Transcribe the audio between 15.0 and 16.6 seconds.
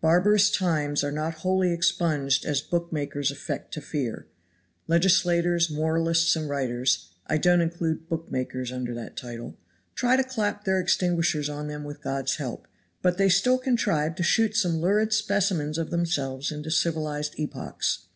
specimens of themselves